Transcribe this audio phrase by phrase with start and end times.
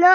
[0.00, 0.08] の。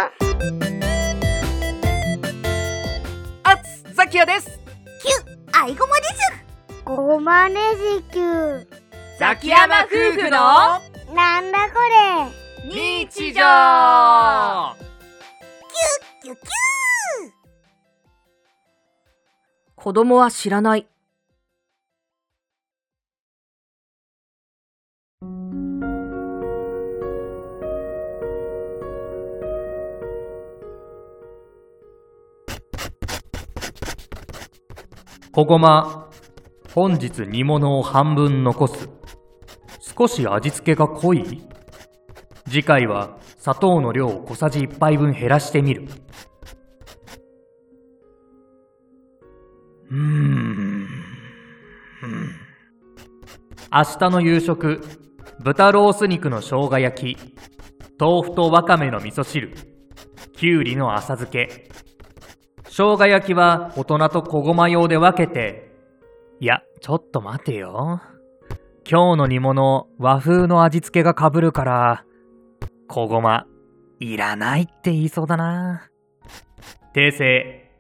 [3.43, 4.59] あつザキヤです。
[5.01, 6.13] キュアイゴマです。
[6.83, 7.59] ごまね
[7.99, 8.67] じきゅ
[9.19, 10.29] ザキヤマ夫婦の。
[11.13, 11.75] なんだこ
[12.67, 12.67] れ。
[12.67, 13.41] 日常。
[16.23, 16.35] キュキュ
[19.75, 20.87] 子供は知らない。
[35.35, 36.09] こごま、
[36.73, 38.87] 本日煮物を半分残す。
[39.97, 41.43] 少し味付けが濃い？
[42.47, 45.89] 次回は砂糖の量を小さじ1杯分減らしてみる。
[49.91, 49.99] うーん。
[49.99, 50.87] うん
[53.73, 54.81] 明日の夕食、
[55.43, 57.35] 豚ロース肉の生姜焼き、
[57.99, 59.53] 豆腐とわかめの味噌汁、
[60.31, 61.69] きゅうりの浅漬け、
[62.77, 65.71] 生姜焼きは大人と小駒用で分けて、
[66.41, 68.01] いや、ちょっと待てよ。
[68.85, 72.05] 今日の煮物、和風の味付けが被るから、
[72.89, 73.45] 小駒、
[74.01, 75.89] いらないって言いそうだな。
[76.93, 77.71] 訂正。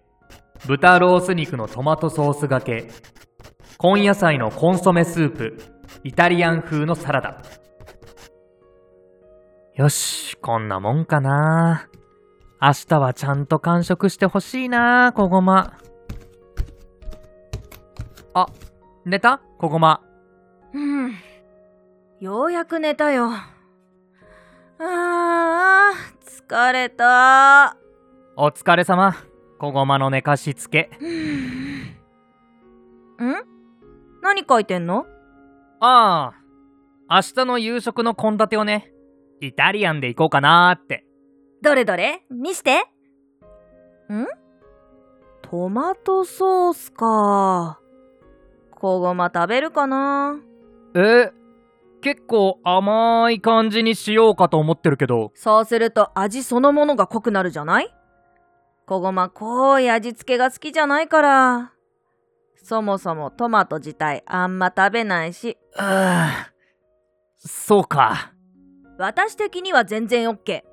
[0.65, 2.89] 豚ロース肉のトマトソースがけ。
[3.83, 5.57] 根野菜のコンソメスープ。
[6.05, 7.41] イタリアン風のサラダ。
[9.75, 11.89] よし、こんなもんかな。
[12.65, 15.77] 明日はちゃんと完食してほしいな、こごま。
[18.33, 18.47] あ、
[19.05, 19.39] 寝た？
[19.59, 20.01] こごま。
[20.73, 21.13] うん。
[22.19, 23.29] ようやく寝たよ。
[23.29, 27.77] あー、疲れた。
[28.35, 29.15] お疲れ様。
[29.59, 30.89] こごまの寝かしつけ。
[30.99, 31.85] ん
[34.23, 35.05] 何書いてんの？
[35.81, 38.91] ああ、明日の夕食の献立をね、
[39.39, 41.05] イタリアンで行こうかなーって。
[41.61, 42.23] どれどれ？
[42.29, 42.79] 見して。
[42.79, 44.27] ん？
[45.41, 47.79] トマトソースか。
[48.71, 50.37] 小ごま食べるかな？
[50.95, 51.31] え、
[52.01, 57.93] 結構甘い感じにしようかと思ってるけど、そうすると味そのものが濃くなるじゃない？
[58.85, 61.71] 小ごま濃い味付けが好きじゃないから。
[62.61, 66.29] そもそもトマト自体あんま食べないし、うー
[67.37, 68.33] そうか。
[68.97, 70.63] 私的には全然 OK。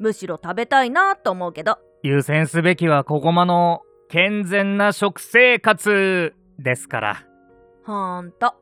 [0.00, 1.78] むしろ食べたいなと思うけど。
[2.02, 7.26] 優先すべきはこごまの健全な食生活ですから。
[7.84, 8.54] ほんと。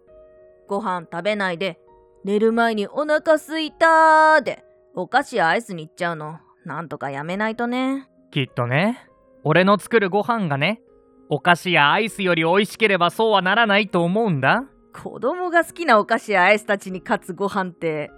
[0.67, 1.79] ご飯食べないで、
[2.25, 8.09] 寝る前にお腹すいたーで、お菓子やアイスに行っちゃうの、なんとかやめないとね。
[8.33, 9.09] きっとね、
[9.45, 10.83] 俺の作るご飯がね、
[11.31, 14.65] お菓子やアイスより美味しければそうはならないと思うんだ。
[14.93, 18.11] 子供が好きなお菓子やアイスたちに勝つご飯って、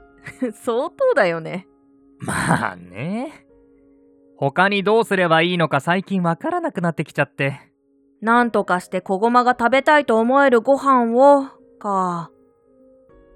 [0.55, 1.69] 相当だよね。
[2.21, 3.47] まあね。
[4.37, 7.61] 他にどうすればいいのか最近わからなくなってきちゃって。
[8.21, 11.45] なんとかして小ごまが食べたいと思えるご飯を、
[11.79, 12.31] か。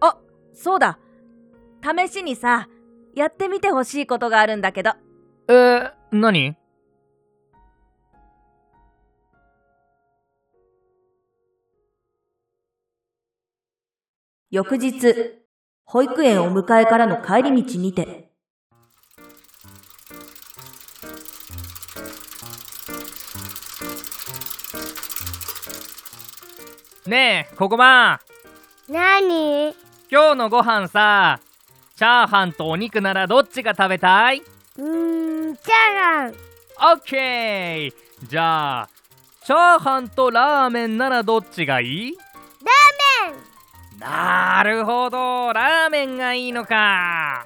[0.00, 0.19] あ、
[0.53, 0.99] そうだ。
[1.83, 2.69] 試しにさ、
[3.15, 4.91] やってみてほしいことがあるんだけど。
[5.49, 6.56] えー、何？
[14.51, 15.15] 翌日、
[15.84, 18.31] 保育園を迎えからの帰り道にて。
[27.06, 28.19] ねえ、ここま。
[28.88, 29.75] なに
[30.10, 31.38] 今日のご飯さ、
[31.97, 34.42] チャーハンとお肉ならどっちが食べたい？
[34.78, 36.34] うーんチャーハン。
[36.94, 37.92] オッケー。
[38.26, 38.88] じゃあ、
[39.44, 42.12] チャーハンとラーメンならどっちがいい？
[42.12, 43.36] ラーメ
[43.98, 44.00] ン。
[44.00, 47.44] なるほど、ラーメンがいいのか。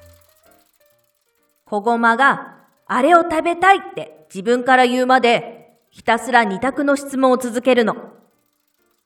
[1.65, 8.18] 小ごまが、あれを食べたいって自分から言うまで、ひたすら二択の質問を続けるの。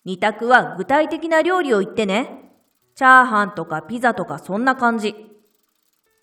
[0.06, 2.52] 二択は具体的な料理を言ってね。
[2.96, 5.16] チャーハンとかピザとかそんな感じ。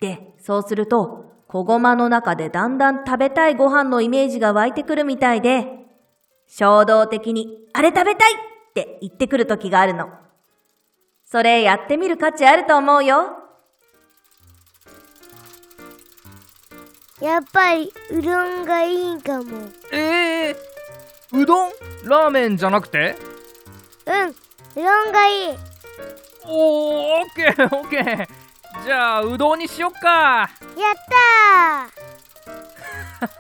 [0.01, 5.67] で、そうすると、小ごまの中でだんだん食べたいご飯のイメージが湧いてくるみたいで、
[6.47, 8.37] 衝動的に、あれ食べたいっ
[8.75, 10.11] て言ってくる時があるの。
[11.25, 13.37] それやってみる価値あると思うよ。
[17.21, 19.45] やっぱりうどんがいいかも
[19.93, 21.71] えー、うどん？
[22.05, 23.15] ラーメンじゃなくて？
[24.07, 24.35] うんう
[24.75, 25.57] どんがいい
[26.47, 28.27] おー、オッケー、オッケー。
[28.85, 30.41] じゃあ、うどんにしよっか。
[30.41, 30.49] やっ
[33.21, 33.21] た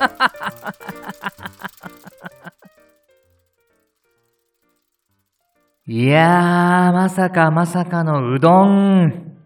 [5.86, 9.36] いやー、まさかまさかのうどん。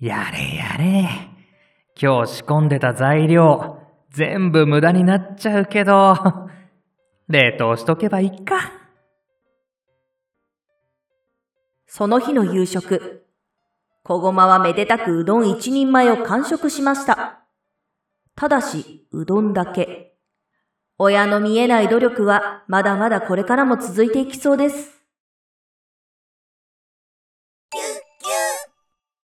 [0.00, 1.08] やれやれ。
[2.00, 3.78] 今日仕込んでた材料、
[4.10, 6.16] 全部無駄になっちゃうけど、
[7.28, 8.56] 冷凍しとけばいいか。
[11.90, 13.24] その日の夕食、
[14.04, 17.40] 小駒はめでたくうどん一人前を完食しました。
[18.36, 20.14] ただし、うどんだけ。
[20.98, 24.97] 親の見えない努力はまだまだこれからも続いていきそうです。